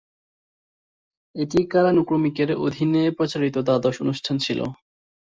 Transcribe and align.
এটি 1.35 1.59
কালানুক্রমিকের 1.71 2.49
অধীনে 2.65 3.03
প্রচারিত 3.17 3.55
দ্বাদশ 3.67 3.95
অনুষ্ঠান 4.03 4.35
ছিল। 4.45 4.59